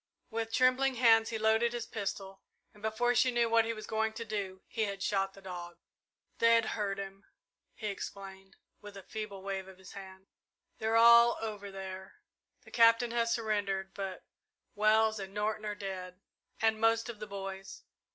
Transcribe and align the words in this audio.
With 0.31 0.51
trembling 0.51 0.95
hands 0.95 1.29
he 1.29 1.37
loaded 1.37 1.73
his 1.73 1.85
pistol, 1.85 2.41
and, 2.73 2.81
before 2.81 3.13
she 3.13 3.29
knew 3.29 3.47
what 3.51 3.65
he 3.65 3.71
was 3.73 3.85
going 3.85 4.13
to 4.13 4.25
do, 4.25 4.63
he 4.65 4.85
had 4.85 5.03
shot 5.03 5.35
the 5.35 5.43
dog. 5.43 5.77
"They'd 6.39 6.69
hurt 6.73 6.97
him," 6.97 7.25
he 7.75 7.85
explained, 7.85 8.55
with 8.81 8.97
a 8.97 9.03
feeble 9.03 9.43
wave 9.43 9.67
of 9.67 9.77
his 9.77 9.91
hand. 9.91 10.25
"They're 10.79 10.97
all 10.97 11.37
over 11.39 11.69
there. 11.69 12.15
The 12.65 12.71
Captain 12.71 13.11
has 13.11 13.31
surrendered, 13.31 13.93
but 13.93 14.25
Wells 14.73 15.19
and 15.19 15.35
Norton 15.35 15.65
are 15.67 15.75
dead 15.75 16.19
and 16.63 16.81
most 16.81 17.07
of 17.07 17.19
the 17.19 17.27
boys. 17.27 17.83